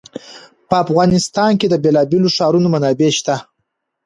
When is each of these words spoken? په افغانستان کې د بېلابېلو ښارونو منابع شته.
په 0.69 0.75
افغانستان 0.83 1.51
کې 1.59 1.67
د 1.69 1.75
بېلابېلو 1.83 2.33
ښارونو 2.35 2.67
منابع 2.73 3.11
شته. 3.19 3.35